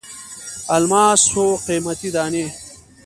[0.75, 2.45] الماسو قیمتي دانې.